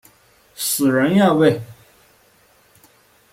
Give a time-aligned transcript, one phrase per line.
[0.55, 1.61] 死人呀喂！